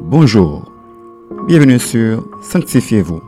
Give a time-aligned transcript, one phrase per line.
[0.00, 0.62] Bonjour,
[1.48, 3.20] bienvenue sur Sanctifiez-vous.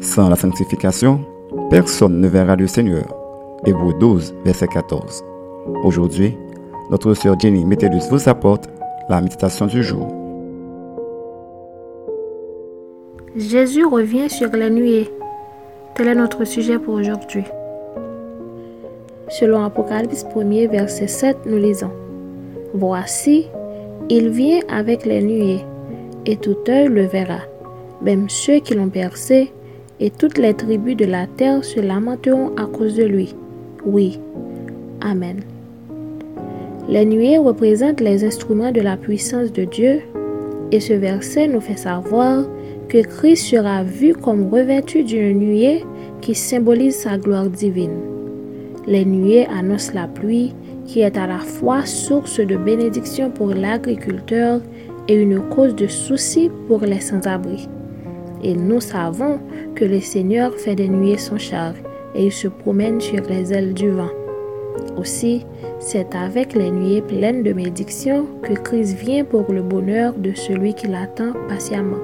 [0.00, 1.24] Sans la sanctification,
[1.70, 3.04] personne ne verra le Seigneur.
[3.64, 5.24] Hébreu 12, verset 14.
[5.82, 6.36] Aujourd'hui,
[6.90, 8.68] notre sœur Jenny Métellus vous apporte
[9.08, 10.06] la méditation du jour.
[13.34, 15.10] Jésus revient sur la nuée.
[15.94, 17.44] Tel est notre sujet pour aujourd'hui.
[19.28, 21.92] Selon Apocalypse 1er, verset 7, nous lisons
[22.74, 23.48] Voici,
[24.08, 25.64] il vient avec les nuées,
[26.26, 27.40] et tout œil le verra,
[28.02, 29.52] même ceux qui l'ont percé,
[30.00, 33.34] et toutes les tribus de la terre se lamenteront à cause de lui.
[33.84, 34.18] Oui.
[35.00, 35.40] Amen.
[36.88, 40.00] Les nuées représentent les instruments de la puissance de Dieu,
[40.72, 42.44] et ce verset nous fait savoir
[42.88, 45.84] que Christ sera vu comme revêtu d'une nuée
[46.20, 47.98] qui symbolise sa gloire divine.
[48.86, 50.54] Les nuées annoncent la pluie
[50.86, 54.60] qui est à la fois source de bénédiction pour l'agriculteur
[55.14, 57.68] une cause de souci pour les sans-abri.
[58.42, 59.38] Et nous savons
[59.74, 61.74] que le Seigneur fait des nuées son char
[62.14, 64.10] et il se promène sur les ailes du vent.
[64.96, 65.44] Aussi,
[65.78, 70.74] c'est avec les nuées pleines de bénédiction que Christ vient pour le bonheur de celui
[70.74, 71.98] qui l'attend patiemment.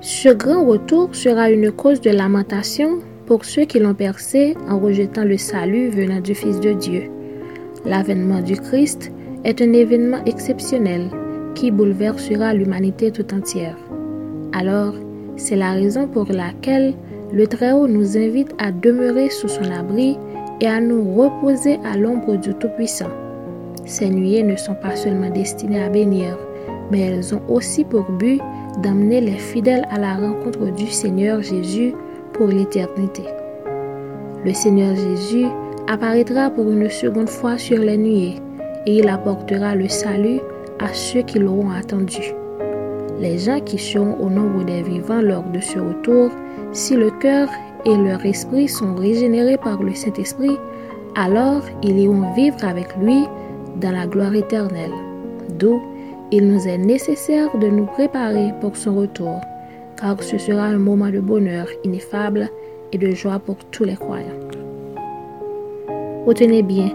[0.00, 5.24] Ce grand retour sera une cause de lamentation pour ceux qui l'ont percé en rejetant
[5.24, 7.10] le salut venant du Fils de Dieu.
[7.84, 9.12] L'avènement du Christ
[9.44, 11.10] est un événement exceptionnel
[11.54, 13.76] qui bouleversera l'humanité tout entière.
[14.52, 14.94] Alors,
[15.36, 16.94] c'est la raison pour laquelle
[17.32, 20.18] le Très-Haut nous invite à demeurer sous son abri
[20.60, 23.10] et à nous reposer à l'ombre du Tout-Puissant.
[23.86, 26.36] Ces nuées ne sont pas seulement destinées à bénir,
[26.90, 28.40] mais elles ont aussi pour but
[28.82, 31.94] d'amener les fidèles à la rencontre du Seigneur Jésus
[32.32, 33.22] pour l'éternité.
[34.44, 35.46] Le Seigneur Jésus
[35.88, 38.36] apparaîtra pour une seconde fois sur les nuées
[38.86, 40.40] et il apportera le salut
[40.80, 42.34] à ceux qui l'auront attendu.
[43.20, 46.30] Les gens qui seront au nombre des vivants lors de ce retour,
[46.72, 47.48] si le cœur
[47.84, 50.56] et leur esprit sont régénérés par le Saint-Esprit,
[51.14, 53.24] alors ils iront vivre avec lui
[53.80, 54.92] dans la gloire éternelle.
[55.58, 55.80] D'où
[56.32, 59.40] il nous est nécessaire de nous préparer pour son retour
[60.00, 62.48] car ce sera un moment de bonheur ineffable
[62.92, 64.26] et de joie pour tous les croyants.
[66.26, 66.90] Retenez bien,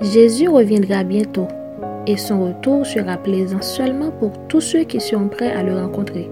[0.00, 1.48] Jésus reviendra bientôt
[2.06, 6.30] et son retour sera plaisant seulement pour tous ceux qui seront prêts à le rencontrer.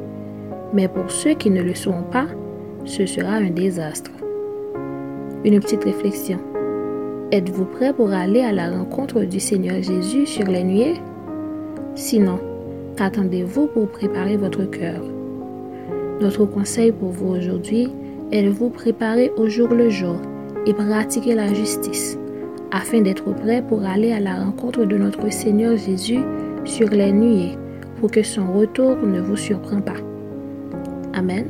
[0.73, 2.27] Mais pour ceux qui ne le seront pas,
[2.85, 4.11] ce sera un désastre.
[5.45, 6.39] Une petite réflexion.
[7.33, 10.97] Êtes-vous prêt pour aller à la rencontre du Seigneur Jésus sur les nuées?
[11.95, 12.41] Sinon,
[12.97, 15.03] qu'attendez-vous pour préparer votre cœur?
[16.21, 17.89] Notre conseil pour vous aujourd'hui
[18.33, 20.17] est de vous préparer au jour le jour
[20.67, 22.19] et pratiquer la justice,
[22.73, 26.21] afin d'être prêt pour aller à la rencontre de notre Seigneur Jésus
[26.65, 27.57] sur les nuées,
[27.99, 29.97] pour que son retour ne vous surprenne pas.
[31.13, 31.47] Amen.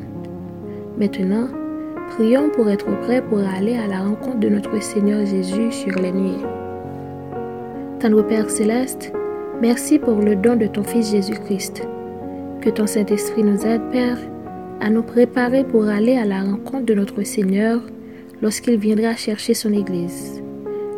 [0.98, 1.48] Maintenant,
[2.10, 6.12] prions pour être prêts pour aller à la rencontre de notre Seigneur Jésus sur les
[6.12, 6.44] nuées.
[8.00, 9.12] Tendre Père céleste,
[9.60, 11.86] merci pour le don de ton Fils Jésus-Christ.
[12.62, 14.18] Que ton Saint-Esprit nous aide, Père,
[14.80, 17.80] à nous préparer pour aller à la rencontre de notre Seigneur
[18.42, 20.42] lorsqu'il viendra chercher son Église,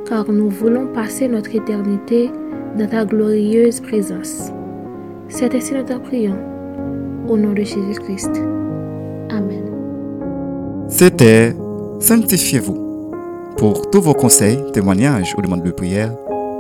[0.08, 2.30] car nous voulons passer notre éternité
[2.78, 4.50] dans ta glorieuse présence.
[5.28, 6.38] C'est ainsi notre prions.
[7.28, 8.30] Au nom de Jésus-Christ.
[9.30, 9.64] Amen.
[10.88, 11.54] C'était
[12.00, 13.10] Sanctifiez-vous.
[13.56, 16.10] Pour tous vos conseils, témoignages ou demandes de prière,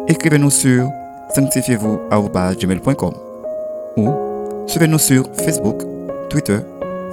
[0.06, 0.86] écrivez-nous sur
[1.34, 3.12] sanctifiez-vous.com
[3.96, 4.08] ou
[4.66, 5.82] suivez-nous sur Facebook,
[6.30, 6.58] Twitter